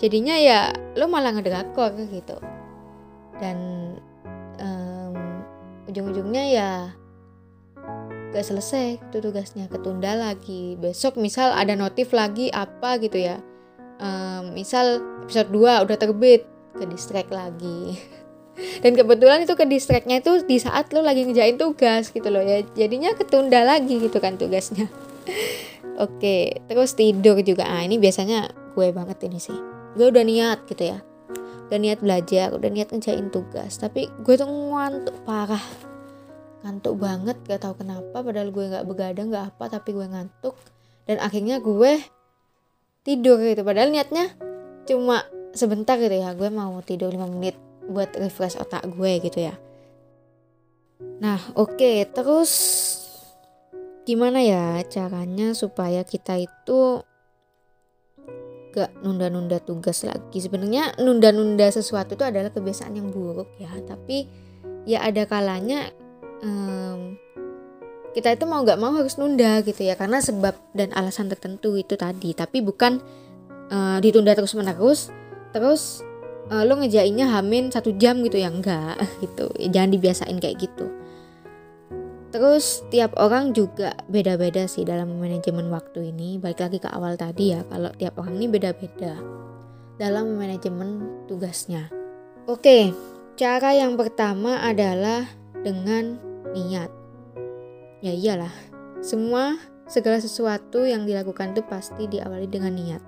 Jadinya 0.00 0.34
ya 0.34 0.72
lo 0.98 1.06
malah 1.06 1.36
ngedrakor 1.36 1.94
gitu. 2.10 2.36
Dan 3.38 3.58
um, 4.58 5.14
ujung-ujungnya 5.88 6.44
ya 6.48 6.70
gak 8.32 8.48
selesai 8.48 8.96
itu 8.96 9.16
tugasnya 9.20 9.68
ketunda 9.68 10.16
lagi 10.16 10.80
besok 10.80 11.20
misal 11.20 11.52
ada 11.52 11.76
notif 11.76 12.16
lagi 12.16 12.48
apa 12.48 12.96
gitu 12.96 13.20
ya 13.20 13.36
um, 14.00 14.56
misal 14.56 15.04
episode 15.28 15.52
2 15.52 15.84
udah 15.84 15.96
terbit 16.00 16.48
ke 16.72 16.84
distract 16.88 17.28
lagi 17.28 18.00
dan 18.82 18.92
kebetulan 18.94 19.44
itu 19.44 19.54
ke 19.54 19.64
distractnya 19.66 20.22
itu 20.22 20.42
di 20.46 20.58
saat 20.58 20.90
lo 20.94 21.02
lagi 21.02 21.26
ngejain 21.26 21.58
tugas 21.58 22.10
gitu 22.10 22.28
loh 22.30 22.42
ya. 22.42 22.62
Jadinya 22.74 23.14
ketunda 23.14 23.62
lagi 23.62 23.98
gitu 23.98 24.18
kan 24.22 24.38
tugasnya. 24.38 24.86
Oke 26.04 26.62
terus 26.66 26.94
tidur 26.94 27.38
juga. 27.42 27.66
Ah 27.68 27.82
ini 27.82 27.98
biasanya 27.98 28.50
gue 28.74 28.88
banget 28.94 29.18
ini 29.26 29.38
sih. 29.38 29.56
Gue 29.98 30.10
udah 30.10 30.24
niat 30.24 30.64
gitu 30.70 30.94
ya. 30.94 30.98
Udah 31.68 31.78
niat 31.78 31.98
belajar 32.00 32.54
udah 32.54 32.70
niat 32.70 32.88
ngejain 32.90 33.28
tugas. 33.28 33.78
Tapi 33.78 34.08
gue 34.22 34.34
tuh 34.34 34.48
ngantuk 34.48 35.16
parah. 35.26 35.62
Ngantuk 36.62 36.94
banget 36.98 37.36
gak 37.46 37.62
tahu 37.62 37.82
kenapa. 37.82 38.22
Padahal 38.22 38.54
gue 38.54 38.64
nggak 38.70 38.84
begadang 38.86 39.28
nggak 39.30 39.56
apa 39.56 39.78
tapi 39.78 39.94
gue 39.94 40.06
ngantuk. 40.06 40.54
Dan 41.06 41.18
akhirnya 41.18 41.58
gue 41.58 41.98
tidur 43.02 43.42
gitu. 43.42 43.66
Padahal 43.66 43.90
niatnya 43.90 44.30
cuma 44.86 45.26
sebentar 45.52 45.98
gitu 45.98 46.14
ya. 46.14 46.30
Gue 46.38 46.48
mau 46.48 46.78
tidur 46.86 47.10
5 47.10 47.18
menit 47.26 47.71
buat 47.88 48.14
refresh 48.18 48.58
otak 48.58 48.86
gue 48.90 49.12
gitu 49.22 49.38
ya. 49.48 49.54
Nah 51.22 51.38
oke 51.54 51.78
okay, 51.78 52.06
terus 52.06 52.52
gimana 54.02 54.42
ya 54.42 54.82
caranya 54.90 55.54
supaya 55.54 56.02
kita 56.02 56.38
itu 56.42 57.02
gak 58.72 58.90
nunda-nunda 59.04 59.60
tugas 59.62 60.02
lagi? 60.02 60.38
Sebenarnya 60.42 60.96
nunda-nunda 60.98 61.68
sesuatu 61.70 62.14
itu 62.18 62.24
adalah 62.24 62.50
kebiasaan 62.50 62.96
yang 62.96 63.10
buruk 63.10 63.50
ya 63.60 63.70
tapi 63.84 64.26
ya 64.82 65.06
ada 65.06 65.26
kalanya 65.26 65.94
um, 66.42 67.14
kita 68.12 68.36
itu 68.36 68.44
mau 68.44 68.60
nggak 68.60 68.76
mau 68.76 68.92
harus 68.92 69.16
nunda 69.16 69.64
gitu 69.64 69.88
ya 69.88 69.96
karena 69.96 70.20
sebab 70.20 70.52
dan 70.76 70.92
alasan 70.92 71.32
tertentu 71.32 71.80
itu 71.80 71.96
tadi. 71.96 72.36
Tapi 72.36 72.60
bukan 72.60 73.00
uh, 73.72 73.98
ditunda 74.04 74.36
terus 74.36 74.52
menerus 74.52 75.08
terus 75.52 76.04
uh, 76.48 76.64
lo 76.64 76.80
ngejainnya 76.80 77.30
hamin 77.30 77.70
satu 77.70 77.94
jam 78.00 78.24
gitu 78.24 78.40
ya? 78.40 78.50
Enggak 78.50 78.98
gitu. 79.22 79.52
Jangan 79.70 79.90
dibiasain 79.92 80.38
kayak 80.40 80.58
gitu. 80.64 80.90
Terus 82.32 82.80
tiap 82.88 83.12
orang 83.20 83.52
juga 83.52 83.92
beda-beda 84.08 84.64
sih 84.64 84.88
dalam 84.88 85.20
manajemen 85.20 85.68
waktu 85.68 86.10
ini. 86.10 86.40
Balik 86.40 86.64
lagi 86.64 86.78
ke 86.80 86.88
awal 86.88 87.20
tadi 87.20 87.52
ya 87.52 87.60
kalau 87.68 87.92
tiap 87.92 88.16
orang 88.16 88.40
ini 88.40 88.46
beda-beda 88.48 89.20
dalam 90.00 90.40
manajemen 90.40 91.22
tugasnya. 91.28 91.92
Oke 92.48 92.90
cara 93.36 93.72
yang 93.72 93.96
pertama 93.96 94.60
adalah 94.60 95.24
dengan 95.64 96.20
niat. 96.52 96.90
Ya 98.02 98.12
iyalah, 98.12 98.52
semua 99.00 99.56
segala 99.86 100.18
sesuatu 100.18 100.82
yang 100.82 101.06
dilakukan 101.06 101.54
itu 101.54 101.62
pasti 101.66 102.10
diawali 102.10 102.50
dengan 102.50 102.74
niat. 102.74 103.02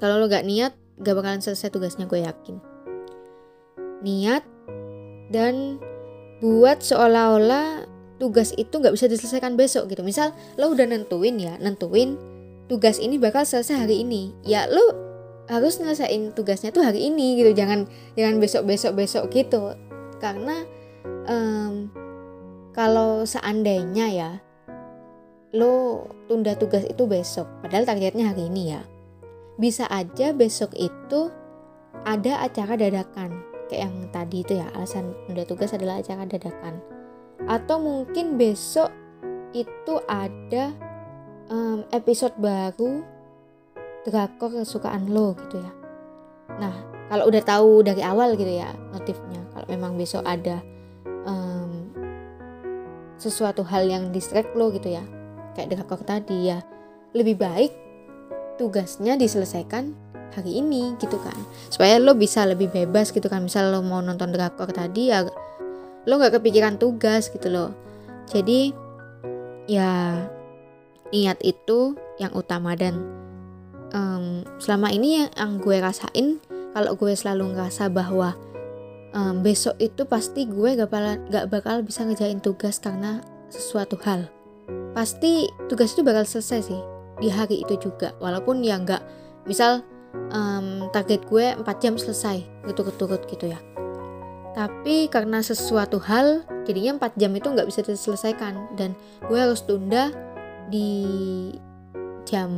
Kalau 0.00 0.18
lo 0.18 0.26
gak 0.26 0.48
niat, 0.48 0.74
gak 1.02 1.14
bakalan 1.18 1.42
selesai 1.42 1.68
tugasnya 1.68 2.06
gue 2.06 2.22
yakin. 2.22 2.56
Niat 4.02 4.42
dan 5.30 5.78
buat 6.42 6.82
seolah-olah 6.82 7.86
tugas 8.18 8.54
itu 8.54 8.74
gak 8.78 8.94
bisa 8.94 9.10
diselesaikan 9.10 9.58
besok 9.58 9.90
gitu. 9.90 10.06
Misal 10.06 10.34
lo 10.58 10.70
udah 10.70 10.86
nentuin 10.86 11.38
ya, 11.38 11.58
nentuin 11.58 12.18
tugas 12.70 13.02
ini 13.02 13.18
bakal 13.18 13.42
selesai 13.42 13.86
hari 13.86 14.06
ini. 14.06 14.34
Ya 14.46 14.70
lo 14.70 14.94
harus 15.50 15.82
nyelesain 15.82 16.32
tugasnya 16.32 16.70
tuh 16.70 16.86
hari 16.86 17.10
ini 17.10 17.42
gitu. 17.42 17.52
Jangan 17.52 17.90
jangan 18.14 18.38
besok 18.38 18.62
besok 18.66 18.94
besok 18.94 19.28
gitu. 19.34 19.74
Karena 20.22 20.62
um, 21.26 21.90
kalau 22.72 23.28
seandainya 23.28 24.06
ya 24.08 24.30
lo 25.52 26.08
tunda 26.26 26.56
tugas 26.56 26.88
itu 26.88 27.04
besok 27.04 27.44
padahal 27.60 27.84
targetnya 27.84 28.32
hari 28.32 28.48
ini 28.48 28.72
ya 28.72 28.80
bisa 29.60 29.84
aja 29.88 30.32
besok 30.32 30.72
itu 30.76 31.28
ada 32.04 32.42
acara 32.44 32.76
dadakan. 32.76 33.30
Kayak 33.68 33.82
yang 33.88 33.96
tadi 34.12 34.36
itu 34.44 34.52
ya 34.60 34.68
alasan 34.76 35.16
tunda 35.24 35.44
tugas 35.48 35.72
adalah 35.72 36.00
acara 36.00 36.28
dadakan. 36.28 36.80
Atau 37.48 37.80
mungkin 37.80 38.36
besok 38.36 38.92
itu 39.52 40.00
ada 40.08 40.72
um, 41.52 41.84
episode 41.92 42.36
baru 42.40 43.04
drakor 44.08 44.62
kesukaan 44.62 45.12
lo 45.12 45.36
gitu 45.46 45.60
ya. 45.60 45.72
Nah 46.58 46.74
kalau 47.12 47.28
udah 47.28 47.42
tahu 47.44 47.84
dari 47.84 48.00
awal 48.00 48.34
gitu 48.36 48.50
ya 48.50 48.72
notifnya. 48.92 49.40
Kalau 49.52 49.66
memang 49.68 50.00
besok 50.00 50.24
ada 50.24 50.64
um, 51.28 51.92
sesuatu 53.20 53.62
hal 53.62 53.88
yang 53.88 54.10
distract 54.10 54.52
lo 54.56 54.72
gitu 54.72 54.92
ya. 54.96 55.04
Kayak 55.52 55.76
dekakok 55.76 56.02
tadi 56.08 56.52
ya. 56.52 56.64
Lebih 57.12 57.36
baik 57.36 57.72
tugasnya 58.62 59.18
diselesaikan 59.18 59.90
hari 60.38 60.62
ini 60.62 60.94
gitu 61.02 61.18
kan. 61.18 61.34
Supaya 61.66 61.98
lo 61.98 62.14
bisa 62.14 62.46
lebih 62.46 62.70
bebas 62.70 63.10
gitu 63.10 63.26
kan. 63.26 63.42
Misal 63.42 63.74
lo 63.74 63.82
mau 63.82 63.98
nonton 63.98 64.30
drakor 64.30 64.70
tadi 64.70 65.10
ya 65.10 65.26
lo 66.02 66.18
nggak 66.18 66.38
kepikiran 66.38 66.82
tugas 66.82 67.30
gitu 67.30 67.46
loh 67.46 67.70
jadi 68.30 68.72
ya 69.66 70.16
niat 71.12 71.38
itu 71.44 71.98
yang 72.16 72.32
utama. 72.32 72.72
Dan 72.72 73.02
um, 73.92 74.46
selama 74.56 74.88
ini 74.88 75.28
yang 75.28 75.58
gue 75.60 75.76
rasain 75.76 76.40
kalau 76.72 76.96
gue 76.96 77.12
selalu 77.12 77.52
ngerasa 77.52 77.92
bahwa 77.92 78.32
um, 79.12 79.44
besok 79.44 79.76
itu 79.82 80.08
pasti 80.08 80.48
gue 80.48 80.78
gak 80.80 80.88
bakal, 80.88 81.20
gak 81.28 81.46
bakal 81.52 81.76
bisa 81.84 82.06
ngejain 82.08 82.40
tugas 82.40 82.80
karena 82.80 83.20
sesuatu 83.52 84.00
hal. 84.06 84.32
Pasti 84.96 85.52
tugas 85.68 85.92
itu 85.92 86.00
bakal 86.00 86.24
selesai 86.24 86.60
sih 86.64 86.82
di 87.22 87.30
hari 87.30 87.62
itu 87.62 87.78
juga. 87.78 88.10
Walaupun 88.18 88.66
ya 88.66 88.82
nggak 88.82 89.02
misal 89.46 89.86
um, 90.34 90.90
target 90.90 91.22
gue 91.30 91.54
4 91.54 91.62
jam 91.78 91.94
selesai 91.94 92.42
berturut-turut 92.66 93.22
gitu 93.30 93.46
ya. 93.46 93.62
Tapi 94.52 95.08
karena 95.08 95.40
sesuatu 95.40 95.96
hal 96.02 96.44
jadinya 96.68 96.98
4 97.00 97.16
jam 97.16 97.32
itu 97.32 97.46
nggak 97.48 97.68
bisa 97.70 97.80
diselesaikan 97.86 98.74
dan 98.76 98.98
gue 99.30 99.38
harus 99.38 99.62
tunda 99.64 100.10
di 100.68 100.90
jam 102.26 102.50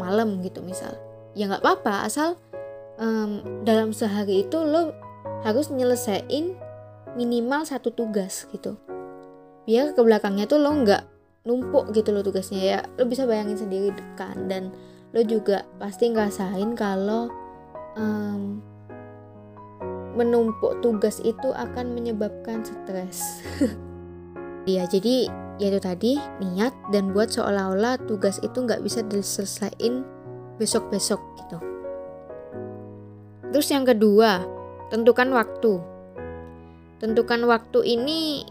malam 0.00 0.40
gitu 0.40 0.64
misal. 0.64 0.96
Ya 1.36 1.46
nggak 1.46 1.62
apa-apa 1.62 2.08
asal 2.08 2.40
um, 2.96 3.62
dalam 3.62 3.92
sehari 3.92 4.48
itu 4.48 4.56
lo 4.56 4.96
harus 5.44 5.68
nyelesain 5.70 6.56
minimal 7.14 7.62
satu 7.68 7.92
tugas 7.92 8.48
gitu. 8.50 8.80
Biar 9.66 9.94
ke 9.94 10.00
belakangnya 10.02 10.46
tuh 10.46 10.62
lo 10.62 10.72
nggak 10.72 11.15
numpuk 11.46 11.94
gitu 11.94 12.10
lo 12.10 12.26
tugasnya 12.26 12.60
ya 12.60 12.78
lo 12.98 13.06
bisa 13.06 13.22
bayangin 13.24 13.56
sendiri 13.56 13.94
kan 14.18 14.50
dan 14.50 14.74
lo 15.14 15.22
juga 15.22 15.62
pasti 15.78 16.10
ngerasain 16.10 16.74
kalau 16.74 17.30
um, 17.94 18.58
menumpuk 20.16 20.80
tugas 20.80 21.20
itu 21.20 21.52
akan 21.52 21.92
menyebabkan 21.92 22.64
stres. 22.64 23.44
ya 24.68 24.88
jadi 24.88 25.28
yaitu 25.60 25.80
tadi 25.80 26.12
niat 26.40 26.72
dan 26.92 27.12
buat 27.12 27.32
seolah-olah 27.32 28.00
tugas 28.08 28.40
itu 28.40 28.56
nggak 28.56 28.80
bisa 28.80 29.04
diselesaikan 29.04 30.04
besok-besok 30.56 31.20
gitu. 31.44 31.58
Terus 33.52 33.68
yang 33.72 33.84
kedua, 33.84 34.44
tentukan 34.88 35.32
waktu. 35.36 35.80
Tentukan 36.96 37.44
waktu 37.44 37.84
ini 37.84 38.44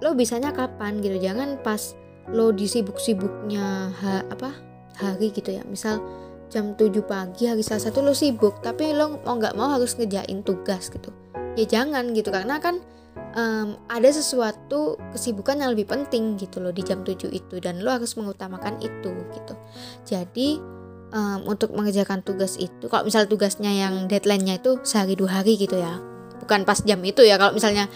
lo 0.00 0.16
bisanya 0.16 0.52
kapan 0.52 1.04
gitu. 1.04 1.20
Jangan 1.20 1.60
pas 1.60 1.92
lo 2.28 2.52
disibuk-sibuknya 2.52 3.94
ha, 3.94 4.26
apa 4.28 4.52
hari 5.00 5.32
gitu 5.32 5.56
ya. 5.56 5.64
Misal 5.64 6.04
jam 6.50 6.74
7 6.74 6.90
pagi 7.06 7.46
hari 7.46 7.62
Selasa 7.62 7.94
tuh 7.94 8.02
lo 8.02 8.12
sibuk 8.12 8.58
tapi 8.60 8.90
lo 8.90 9.22
mau 9.22 9.38
nggak 9.38 9.54
mau 9.54 9.70
harus 9.70 9.94
ngejain 9.94 10.42
tugas 10.42 10.90
gitu 10.90 11.14
ya 11.54 11.64
jangan 11.64 12.10
gitu 12.10 12.34
karena 12.34 12.58
kan 12.58 12.82
um, 13.38 13.78
ada 13.86 14.10
sesuatu 14.10 14.98
kesibukan 15.14 15.62
yang 15.62 15.70
lebih 15.72 15.86
penting 15.86 16.34
gitu 16.34 16.58
loh 16.58 16.74
di 16.74 16.82
jam 16.82 17.06
7 17.06 17.30
itu 17.30 17.54
dan 17.62 17.80
lo 17.86 17.94
harus 17.94 18.18
mengutamakan 18.18 18.82
itu 18.82 19.10
gitu 19.30 19.54
jadi 20.02 20.48
um, 21.14 21.46
untuk 21.46 21.70
mengerjakan 21.70 22.26
tugas 22.26 22.58
itu 22.58 22.90
kalau 22.90 23.06
misal 23.06 23.30
tugasnya 23.30 23.70
yang 23.70 24.10
deadline-nya 24.10 24.58
itu 24.58 24.82
sehari 24.82 25.14
dua 25.14 25.40
hari 25.40 25.54
gitu 25.54 25.78
ya 25.78 26.02
bukan 26.42 26.66
pas 26.66 26.82
jam 26.82 26.98
itu 27.06 27.22
ya 27.22 27.38
kalau 27.38 27.54
misalnya 27.54 27.86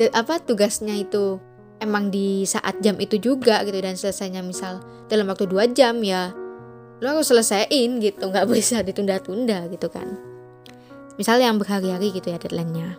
apa 0.00 0.40
tugasnya 0.42 0.96
itu 0.96 1.38
emang 1.80 2.12
di 2.12 2.44
saat 2.44 2.78
jam 2.84 3.00
itu 3.00 3.16
juga 3.16 3.64
gitu 3.64 3.80
dan 3.80 3.96
selesainya 3.96 4.44
misal 4.44 4.84
dalam 5.08 5.26
waktu 5.26 5.48
dua 5.48 5.66
jam 5.72 5.98
ya 6.04 6.30
lo 7.00 7.16
harus 7.16 7.32
selesaiin 7.32 7.98
gitu 8.04 8.28
nggak 8.28 8.46
bisa 8.52 8.84
ditunda-tunda 8.84 9.66
gitu 9.72 9.88
kan. 9.88 10.20
Misalnya 11.16 11.52
yang 11.52 11.58
berhari-hari 11.60 12.16
gitu 12.16 12.32
ya 12.32 12.38
deadline-nya. 12.40 12.96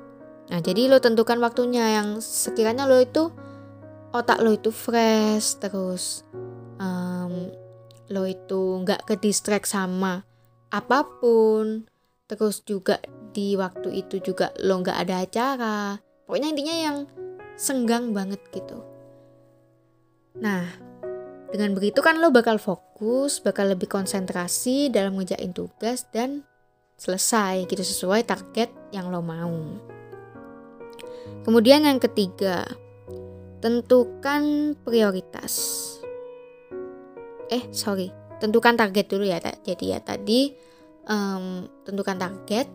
Nah 0.51 0.59
jadi 0.59 0.91
lo 0.91 0.99
tentukan 0.99 1.39
waktunya 1.39 2.01
yang 2.01 2.19
sekiranya 2.19 2.89
lo 2.89 2.99
itu 2.99 3.31
otak 4.11 4.43
lo 4.43 4.51
itu 4.51 4.69
fresh 4.73 5.63
terus 5.63 6.27
um, 6.81 7.47
lo 8.11 8.27
itu 8.27 8.83
nggak 8.83 9.07
ke 9.07 9.15
distract 9.21 9.71
sama 9.71 10.27
apa 10.67 11.07
pun 11.23 11.87
terus 12.27 12.63
juga 12.67 12.99
di 13.31 13.55
waktu 13.55 14.03
itu 14.03 14.19
juga 14.19 14.51
lo 14.59 14.83
nggak 14.83 14.97
ada 15.07 15.15
acara. 15.23 15.77
Pokoknya 16.27 16.51
intinya 16.51 16.75
yang 16.75 16.97
senggang 17.59 18.11
banget 18.15 18.39
gitu 18.53 18.83
nah 20.37 20.65
dengan 21.51 21.75
begitu 21.75 21.99
kan 21.99 22.15
lo 22.23 22.31
bakal 22.31 22.55
fokus, 22.55 23.43
bakal 23.43 23.75
lebih 23.75 23.91
konsentrasi 23.91 24.87
dalam 24.87 25.19
ngejain 25.19 25.51
tugas 25.51 26.07
dan 26.07 26.47
selesai 26.95 27.67
gitu 27.67 27.83
sesuai 27.83 28.23
target 28.23 28.71
yang 28.95 29.11
lo 29.11 29.19
mau. 29.19 29.51
Kemudian 31.43 31.83
yang 31.83 31.99
ketiga, 31.99 32.63
tentukan 33.59 34.73
prioritas. 34.87 35.51
Eh, 37.51 37.67
sorry, 37.75 38.07
tentukan 38.39 38.79
target 38.79 39.11
dulu 39.11 39.27
ya. 39.27 39.43
Jadi 39.43 39.91
ya 39.91 39.99
tadi 39.99 40.55
um, 41.11 41.67
tentukan 41.83 42.15
target 42.15 42.71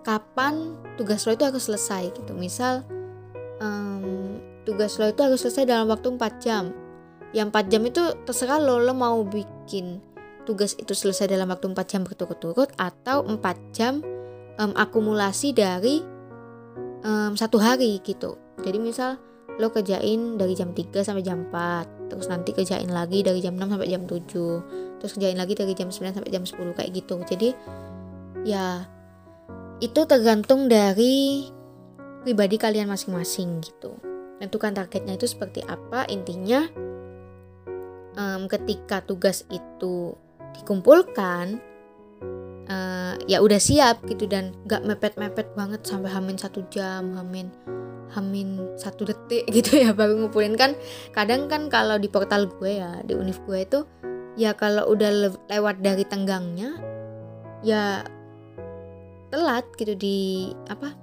kapan 0.00 0.80
tugas 0.96 1.28
lo 1.28 1.36
itu 1.36 1.44
harus 1.44 1.68
selesai 1.68 2.08
gitu. 2.16 2.32
Misal 2.32 2.88
um, 3.62 4.36
tugas 4.66 4.98
lo 4.98 5.06
itu 5.08 5.22
harus 5.22 5.38
selesai 5.40 5.64
dalam 5.70 5.86
waktu 5.86 6.10
4 6.10 6.42
jam. 6.42 6.74
Yang 7.32 7.48
4 7.54 7.72
jam 7.72 7.82
itu 7.86 8.02
terserah 8.26 8.58
lo 8.60 8.82
lo 8.82 8.92
mau 8.92 9.22
bikin 9.24 10.02
tugas 10.42 10.74
itu 10.74 10.92
selesai 10.92 11.30
dalam 11.30 11.48
waktu 11.48 11.70
4 11.70 11.78
jam 11.86 12.02
berturut-turut 12.02 12.74
atau 12.76 13.22
4 13.24 13.38
jam 13.72 14.02
um, 14.58 14.72
akumulasi 14.74 15.54
dari 15.54 16.02
um, 17.06 17.38
satu 17.38 17.62
hari 17.62 18.02
gitu. 18.02 18.36
Jadi 18.60 18.78
misal 18.82 19.16
lo 19.60 19.68
kerjain 19.68 20.40
dari 20.40 20.56
jam 20.56 20.74
3 20.74 21.04
sampai 21.04 21.22
jam 21.22 21.46
4 21.48 22.10
terus 22.12 22.26
nanti 22.28 22.52
kerjain 22.52 22.88
lagi 22.88 23.24
dari 23.24 23.40
jam 23.40 23.56
6 23.56 23.72
sampai 23.72 23.88
jam 23.88 24.02
7 24.04 25.00
terus 25.00 25.12
kerjain 25.16 25.38
lagi 25.38 25.54
dari 25.56 25.72
jam 25.72 25.88
9 25.88 26.16
sampai 26.18 26.30
jam 26.32 26.44
10 26.44 26.76
kayak 26.76 26.90
gitu. 26.92 27.16
Jadi 27.24 27.48
ya 28.42 28.84
itu 29.82 30.00
tergantung 30.06 30.70
dari 30.70 31.46
pribadi 32.22 32.56
kalian 32.56 32.88
masing-masing 32.88 33.60
gitu. 33.62 33.98
Tentukan 34.38 34.74
targetnya 34.74 35.18
itu 35.18 35.26
seperti 35.26 35.62
apa. 35.66 36.06
Intinya 36.10 36.66
um, 38.18 38.46
ketika 38.46 39.02
tugas 39.02 39.46
itu 39.50 40.14
dikumpulkan 40.58 41.58
uh, 42.70 43.14
ya 43.26 43.42
udah 43.42 43.58
siap 43.58 44.06
gitu. 44.06 44.30
Dan 44.30 44.54
gak 44.66 44.86
mepet-mepet 44.86 45.54
banget 45.58 45.82
sampai 45.82 46.10
hamin 46.10 46.38
satu 46.38 46.62
jam 46.70 47.14
hamin 47.18 47.50
hamin 48.12 48.76
satu 48.76 49.08
detik 49.08 49.48
gitu 49.56 49.82
ya 49.82 49.90
baru 49.92 50.16
ngumpulin. 50.18 50.54
Kan 50.54 50.78
kadang 51.10 51.50
kan 51.50 51.66
kalau 51.68 51.98
di 51.98 52.06
portal 52.06 52.46
gue 52.46 52.78
ya 52.78 53.02
di 53.02 53.18
univ 53.18 53.42
gue 53.44 53.58
itu 53.62 53.80
ya 54.38 54.56
kalau 54.56 54.88
udah 54.88 55.10
le 55.12 55.28
lewat 55.52 55.84
dari 55.84 56.08
tenggangnya 56.08 56.80
ya 57.60 58.00
telat 59.32 59.64
gitu 59.76 59.96
di 59.96 60.50
apa 60.68 61.01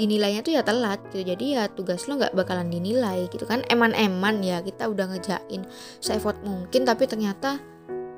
dinilainya 0.00 0.40
tuh 0.40 0.52
ya 0.56 0.62
telat 0.64 1.00
gitu. 1.12 1.26
Jadi 1.34 1.58
ya 1.58 1.68
tugas 1.68 2.08
lo 2.08 2.16
nggak 2.16 2.32
bakalan 2.32 2.68
dinilai 2.72 3.28
gitu 3.28 3.44
kan. 3.44 3.64
Eman-eman 3.68 4.40
ya 4.40 4.60
kita 4.64 4.88
udah 4.88 5.12
ngejain 5.12 5.62
se-effort 6.00 6.38
mungkin 6.44 6.88
tapi 6.88 7.04
ternyata 7.08 7.60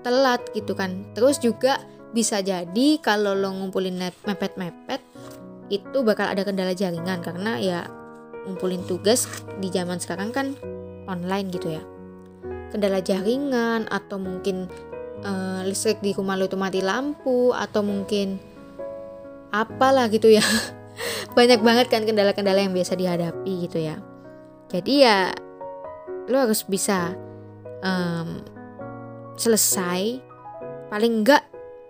telat 0.06 0.42
gitu 0.54 0.76
kan. 0.76 1.10
Terus 1.16 1.42
juga 1.42 1.82
bisa 2.14 2.38
jadi 2.38 2.98
kalau 3.02 3.34
lo 3.34 3.50
ngumpulin 3.50 3.98
mepet-mepet 4.22 5.02
itu 5.72 5.98
bakal 6.06 6.30
ada 6.30 6.46
kendala 6.46 6.76
jaringan. 6.76 7.18
Karena 7.24 7.58
ya 7.58 7.86
ngumpulin 8.46 8.84
tugas 8.86 9.26
di 9.58 9.68
zaman 9.72 9.98
sekarang 9.98 10.30
kan 10.30 10.54
online 11.10 11.50
gitu 11.50 11.74
ya. 11.74 11.82
Kendala 12.70 12.98
jaringan 13.02 13.86
atau 13.86 14.18
mungkin 14.18 14.66
uh, 15.22 15.62
listrik 15.66 15.98
di 16.02 16.10
rumah 16.10 16.34
lo 16.34 16.46
itu 16.46 16.58
mati 16.58 16.84
lampu 16.84 17.50
atau 17.54 17.80
mungkin 17.86 18.38
apalah 19.54 20.10
gitu 20.10 20.34
ya 20.34 20.42
banyak 21.38 21.60
banget 21.60 21.86
kan 21.90 22.06
kendala-kendala 22.06 22.62
yang 22.62 22.74
biasa 22.74 22.94
dihadapi 22.94 23.52
gitu 23.66 23.78
ya. 23.82 23.96
Jadi 24.70 24.92
ya 25.06 25.30
lo 26.30 26.36
harus 26.40 26.64
bisa 26.64 27.14
um, 27.82 28.40
selesai. 29.38 30.22
Paling 30.88 31.24
enggak 31.24 31.42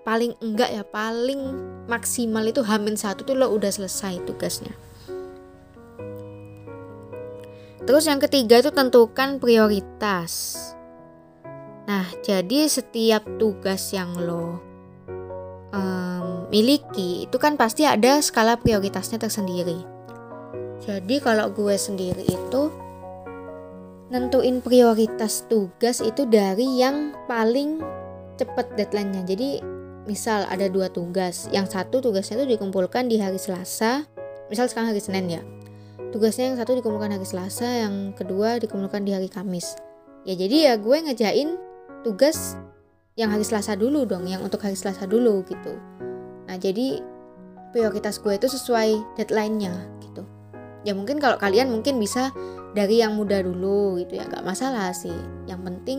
paling 0.04 0.36
enggak 0.44 0.70
ya 0.72 0.84
paling 0.84 1.40
maksimal 1.88 2.44
itu 2.44 2.60
hamin 2.60 2.96
satu 2.96 3.24
tuh 3.24 3.36
lo 3.36 3.52
udah 3.52 3.72
selesai 3.72 4.24
tugasnya. 4.24 4.72
Terus 7.84 8.08
yang 8.08 8.16
ketiga 8.16 8.64
itu 8.64 8.72
tentukan 8.72 9.36
prioritas. 9.36 10.56
Nah 11.84 12.08
jadi 12.24 12.64
setiap 12.64 13.28
tugas 13.36 13.92
yang 13.92 14.16
lo 14.16 14.60
um, 15.72 16.03
miliki 16.54 17.26
itu 17.26 17.36
kan 17.42 17.58
pasti 17.58 17.82
ada 17.82 18.22
skala 18.22 18.54
prioritasnya 18.54 19.18
tersendiri. 19.18 19.82
Jadi 20.86 21.18
kalau 21.18 21.50
gue 21.50 21.74
sendiri 21.74 22.22
itu 22.22 22.70
nentuin 24.14 24.62
prioritas 24.62 25.42
tugas 25.50 25.98
itu 25.98 26.22
dari 26.30 26.78
yang 26.78 27.10
paling 27.26 27.82
cepet 28.38 28.78
deadline-nya. 28.78 29.26
Jadi 29.26 29.48
misal 30.06 30.44
ada 30.46 30.70
dua 30.70 30.92
tugas 30.92 31.48
yang 31.50 31.66
satu 31.66 31.98
tugasnya 32.04 32.44
itu 32.44 32.56
dikumpulkan 32.56 33.08
di 33.08 33.18
hari 33.18 33.40
Selasa 33.40 34.04
misal 34.52 34.68
sekarang 34.68 34.92
hari 34.92 35.00
Senin 35.00 35.26
ya 35.32 35.42
tugasnya 36.12 36.52
yang 36.52 36.56
satu 36.60 36.76
dikumpulkan 36.76 37.16
hari 37.16 37.24
Selasa 37.24 37.88
yang 37.88 38.12
kedua 38.12 38.60
dikumpulkan 38.60 39.02
di 39.08 39.16
hari 39.16 39.32
Kamis 39.32 39.72
ya 40.28 40.36
jadi 40.36 40.72
ya 40.72 40.74
gue 40.76 40.96
ngejain 41.08 41.56
tugas 42.04 42.60
yang 43.16 43.32
hari 43.32 43.48
Selasa 43.48 43.80
dulu 43.80 44.04
dong 44.04 44.28
yang 44.28 44.44
untuk 44.44 44.60
hari 44.60 44.76
Selasa 44.76 45.08
dulu 45.08 45.40
gitu 45.48 45.72
nah 46.54 46.62
jadi 46.62 47.02
prioritas 47.74 48.22
gue 48.22 48.38
itu 48.38 48.46
sesuai 48.46 49.18
deadline-nya 49.18 49.74
gitu. 50.06 50.22
Ya 50.86 50.94
mungkin 50.94 51.18
kalau 51.18 51.34
kalian 51.34 51.66
mungkin 51.66 51.98
bisa 51.98 52.30
dari 52.78 53.02
yang 53.02 53.18
muda 53.18 53.42
dulu 53.42 53.98
gitu 53.98 54.22
ya. 54.22 54.30
Nggak 54.30 54.46
masalah 54.46 54.94
sih. 54.94 55.10
Yang 55.50 55.60
penting 55.66 55.98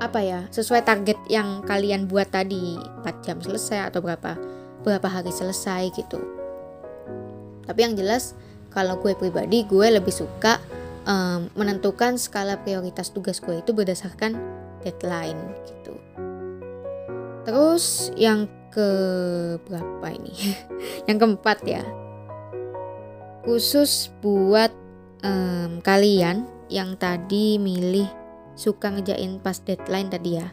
apa 0.00 0.24
ya 0.24 0.40
sesuai 0.48 0.80
target 0.88 1.20
yang 1.28 1.60
kalian 1.68 2.08
buat 2.08 2.32
tadi. 2.32 2.80
4 3.04 3.20
jam 3.20 3.36
selesai 3.44 3.92
atau 3.92 4.00
berapa 4.00 4.40
berapa 4.80 5.04
hari 5.12 5.28
selesai 5.28 5.92
gitu. 5.92 6.24
Tapi 7.68 7.84
yang 7.84 7.92
jelas 7.92 8.32
kalau 8.72 8.96
gue 9.04 9.12
pribadi 9.12 9.68
gue 9.68 9.92
lebih 9.92 10.16
suka 10.16 10.56
um, 11.04 11.52
menentukan 11.52 12.16
skala 12.16 12.56
prioritas 12.64 13.12
tugas 13.12 13.44
gue 13.44 13.60
itu 13.60 13.76
berdasarkan 13.76 14.40
deadline 14.80 15.36
gitu. 15.68 15.92
Terus 17.44 18.08
yang 18.16 18.48
ke 18.74 18.88
berapa 19.70 20.06
ini 20.10 20.34
yang 21.08 21.22
keempat 21.22 21.62
ya 21.62 21.86
khusus 23.46 24.10
buat 24.18 24.72
um, 25.22 25.78
kalian 25.84 26.48
yang 26.72 26.96
tadi 26.96 27.60
milih 27.60 28.08
suka 28.56 28.88
ngejain 28.90 29.38
pas 29.44 29.60
deadline 29.60 30.08
tadi 30.08 30.40
ya. 30.40 30.48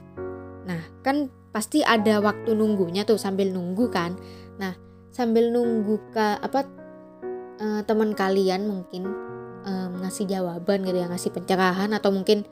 Nah, 0.68 0.82
kan 1.02 1.32
pasti 1.56 1.82
ada 1.82 2.20
waktu 2.20 2.52
nunggunya 2.52 3.08
tuh 3.08 3.16
sambil 3.16 3.50
nunggu 3.50 3.88
kan. 3.88 4.20
Nah, 4.60 4.76
sambil 5.10 5.50
nunggu 5.50 5.98
ke 6.12 6.26
apa 6.44 6.68
uh, 7.64 7.82
teman 7.88 8.12
kalian 8.12 8.68
mungkin 8.68 9.08
um, 9.64 9.92
ngasih 10.04 10.28
jawaban 10.28 10.84
gitu 10.84 10.98
ya, 11.00 11.08
ngasih 11.08 11.32
pencerahan 11.32 11.96
atau 11.96 12.12
mungkin 12.12 12.44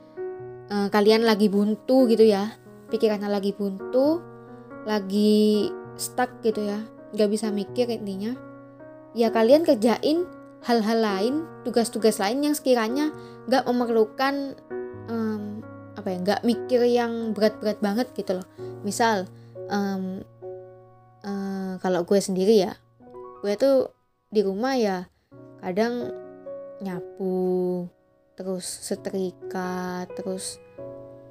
uh, 0.72 0.88
kalian 0.88 1.26
lagi 1.28 1.52
buntu 1.52 2.08
gitu 2.08 2.24
ya. 2.24 2.56
Pikirannya 2.90 3.30
lagi 3.30 3.54
buntu, 3.54 4.18
lagi 4.84 5.68
stuck 5.96 6.30
gitu 6.44 6.64
ya. 6.64 6.80
nggak 7.10 7.30
bisa 7.30 7.50
mikir 7.50 7.90
intinya. 7.90 8.38
Ya 9.18 9.34
kalian 9.34 9.66
kerjain 9.66 10.30
hal-hal 10.62 10.98
lain, 11.02 11.34
tugas-tugas 11.66 12.22
lain 12.22 12.46
yang 12.46 12.54
sekiranya 12.54 13.10
nggak 13.50 13.66
memerlukan 13.66 14.54
um, 15.10 15.60
apa 15.98 16.08
ya 16.14 16.18
nggak 16.22 16.42
mikir 16.46 16.80
yang 16.86 17.34
berat-berat 17.34 17.78
banget 17.82 18.08
gitu 18.14 18.40
loh 18.40 18.46
misal 18.86 19.28
um, 19.68 20.24
uh, 21.26 21.76
kalau 21.82 22.06
gue 22.06 22.20
sendiri 22.22 22.64
ya 22.64 22.72
gue 23.44 23.52
tuh 23.58 23.92
di 24.30 24.40
rumah 24.40 24.78
ya 24.78 25.10
kadang 25.60 26.08
nyapu 26.80 27.84
terus 28.38 28.64
setrika 28.64 30.08
terus 30.16 30.56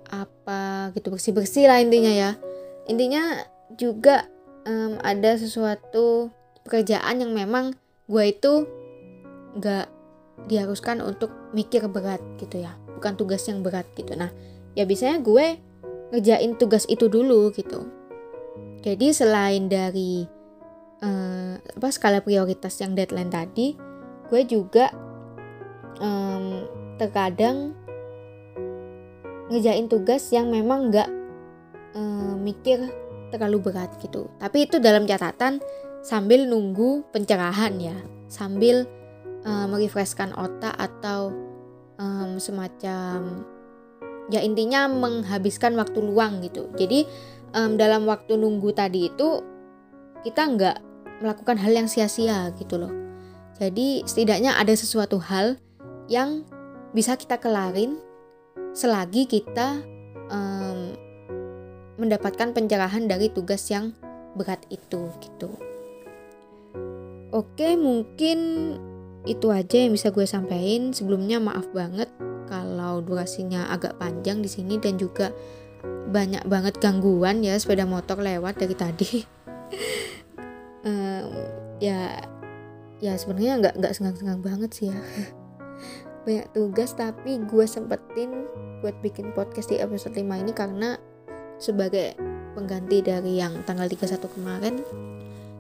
apa 0.09 0.93
gitu 0.93 1.09
bersih 1.09 1.33
bersih 1.33 1.65
lah 1.65 1.81
intinya 1.81 2.13
ya 2.13 2.31
intinya 2.89 3.45
juga 3.77 4.25
um, 4.65 4.97
ada 5.05 5.37
sesuatu 5.37 6.33
pekerjaan 6.65 7.21
yang 7.21 7.31
memang 7.37 7.77
gue 8.09 8.23
itu 8.25 8.65
nggak 9.53 9.87
diharuskan 10.49 11.05
untuk 11.05 11.29
mikir 11.53 11.85
berat 11.85 12.19
gitu 12.41 12.65
ya. 12.65 12.73
Bukan 12.97 13.13
tugas 13.15 13.45
yang 13.45 13.61
berat 13.61 13.85
gitu. 13.93 14.17
Nah 14.17 14.33
ya 14.73 14.89
biasanya 14.89 15.21
gue 15.21 15.61
ngerjain 16.09 16.57
tugas 16.57 16.89
itu 16.89 17.05
dulu 17.05 17.53
gitu. 17.53 17.85
Jadi 18.81 19.13
selain 19.13 19.69
dari 19.69 20.25
uh, 21.05 21.61
apa 21.61 21.89
skala 21.93 22.25
prioritas 22.25 22.73
yang 22.81 22.97
deadline 22.97 23.29
tadi 23.29 23.77
gue 24.29 24.41
juga 24.49 24.89
um, 26.01 26.65
terkadang 26.97 27.77
ngejain 29.49 29.89
tugas 29.89 30.29
yang 30.29 30.53
memang 30.53 30.93
nggak 30.93 31.18
um, 31.95 32.41
mikir 32.41 32.89
terlalu 33.29 33.69
berat 33.69 33.93
gitu. 34.01 34.29
Tapi 34.41 34.65
itu 34.65 34.81
dalam 34.81 35.05
catatan 35.05 35.61
sambil 36.01 36.45
nunggu 36.49 37.05
pencerahan 37.13 37.77
ya. 37.77 37.97
Sambil 38.29 38.85
uh, 39.45 39.65
merefreshkan 39.69 40.33
otak 40.37 40.73
atau 40.77 41.33
um, 42.01 42.37
semacam 42.37 43.45
ya 44.29 44.45
intinya 44.45 44.85
menghabiskan 44.85 45.73
waktu 45.77 45.99
luang 46.01 46.41
gitu. 46.45 46.69
Jadi 46.77 47.05
um, 47.53 47.75
dalam 47.77 48.05
waktu 48.05 48.37
nunggu 48.37 48.69
tadi 48.73 49.09
itu 49.09 49.41
kita 50.21 50.41
nggak 50.45 50.77
melakukan 51.19 51.57
hal 51.59 51.73
yang 51.73 51.87
sia-sia 51.89 52.53
gitu 52.55 52.79
loh. 52.79 52.93
Jadi 53.59 54.07
setidaknya 54.07 54.55
ada 54.55 54.71
sesuatu 54.71 55.19
hal 55.19 55.59
yang 56.07 56.47
bisa 56.95 57.19
kita 57.19 57.37
kelarin 57.37 57.99
selagi 58.71 59.27
kita 59.27 59.83
um, 60.31 60.95
mendapatkan 61.99 62.55
pencerahan 62.55 63.05
dari 63.05 63.27
tugas 63.29 63.67
yang 63.69 63.93
berat 64.33 64.63
itu 64.71 65.11
gitu 65.19 65.51
oke 67.29 67.67
mungkin 67.77 68.39
itu 69.27 69.51
aja 69.51 69.75
yang 69.83 69.91
bisa 69.93 70.13
gue 70.13 70.23
sampaikan. 70.23 70.95
Sebelumnya 70.95 71.41
maaf 71.41 71.67
banget 71.75 72.07
kalau 72.47 73.03
durasinya 73.03 73.67
agak 73.69 73.99
panjang 73.99 74.39
di 74.39 74.49
sini 74.49 74.79
dan 74.79 74.95
juga 74.95 75.33
banyak 76.09 76.49
banget 76.49 76.81
gangguan 76.81 77.45
ya 77.45 77.53
sepeda 77.59 77.83
motor 77.83 78.17
lewat 78.17 78.57
dari 78.57 78.75
tadi. 78.75 79.11
um, 80.87 81.29
ya 81.77 82.23
ya 82.99 83.13
sebenarnya 83.15 83.63
nggak 83.63 83.75
nggak 83.79 83.93
senggang-senggang 83.95 84.41
banget 84.43 84.71
sih 84.71 84.87
ya. 84.91 84.97
banyak 86.27 86.47
tugas 86.51 86.91
tapi 86.97 87.39
gue 87.47 87.65
sempetin 87.65 88.49
buat 88.83 88.95
bikin 88.99 89.31
podcast 89.31 89.71
di 89.71 89.79
episode 89.79 90.15
5 90.15 90.23
ini 90.23 90.51
karena 90.51 90.99
sebagai 91.59 92.15
pengganti 92.57 93.03
dari 93.03 93.37
yang 93.37 93.61
tanggal 93.67 93.85
31 93.85 94.35
kemarin 94.35 94.75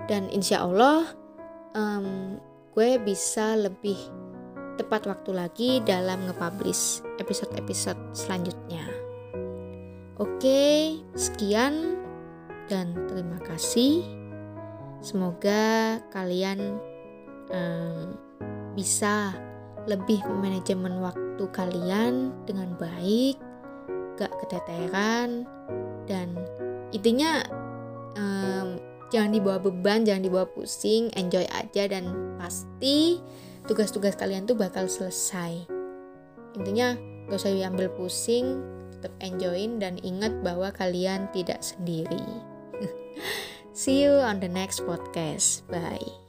dan 0.09 0.25
insya 0.33 0.65
Allah 0.65 1.05
um, 1.77 2.39
gue 2.73 2.97
bisa 3.03 3.59
lebih 3.59 3.99
tepat 4.79 5.11
waktu 5.11 5.31
lagi 5.35 5.69
dalam 5.83 6.23
nge-publish 6.31 7.03
episode-episode 7.19 7.99
selanjutnya. 8.15 8.87
Oke, 10.15 10.95
sekian 11.19 11.99
dan 12.71 12.95
terima 13.11 13.43
kasih. 13.43 14.07
Semoga 15.03 15.99
kalian 16.15 16.79
um, 17.51 18.15
bisa 18.75 19.35
lebih 19.87 20.23
manajemen 20.39 21.03
waktu 21.03 21.43
kalian 21.51 22.31
dengan 22.47 22.75
baik, 22.79 23.35
gak 24.19 24.35
keteteran, 24.43 25.47
dan 26.03 26.35
intinya 26.91 27.47
um, 28.19 28.75
jangan 29.09 29.31
dibawa 29.31 29.57
beban 29.63 30.03
jangan 30.03 30.23
dibawa 30.25 30.45
pusing 30.51 31.09
enjoy 31.17 31.45
aja 31.49 31.89
dan 31.89 32.35
pasti 32.37 33.21
tugas-tugas 33.65 34.19
kalian 34.19 34.43
tuh 34.43 34.57
bakal 34.57 34.85
selesai. 34.91 35.65
Intinya 36.57 36.97
gak 37.29 37.39
usah 37.39 37.53
diambil 37.53 37.87
pusing 37.93 38.59
tetap 38.99 39.13
enjoyin 39.23 39.79
dan 39.79 39.95
ingat 40.03 40.43
bahwa 40.43 40.73
kalian 40.75 41.31
tidak 41.31 41.63
sendiri. 41.63 42.19
See 43.79 44.03
you 44.03 44.11
on 44.11 44.43
the 44.43 44.51
next 44.51 44.83
podcast. 44.83 45.63
Bye 45.71 46.28